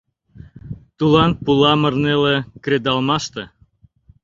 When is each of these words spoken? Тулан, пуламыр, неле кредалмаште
Тулан, 0.97 1.31
пуламыр, 1.43 1.93
неле 2.03 2.35
кредалмаште 2.63 3.43